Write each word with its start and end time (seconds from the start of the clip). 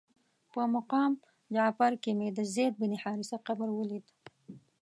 په 0.51 0.61
مقام 0.75 1.11
جعفر 1.55 1.93
کې 2.03 2.11
مې 2.17 2.29
د 2.37 2.39
زید 2.53 2.73
بن 2.81 2.91
حارثه 3.03 3.37
قبر 3.47 3.69
ولید. 3.73 4.05